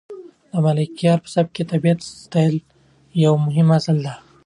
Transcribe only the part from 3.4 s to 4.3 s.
مهم اصل دی.